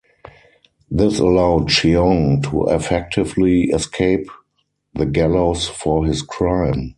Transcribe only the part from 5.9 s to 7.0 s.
his crime.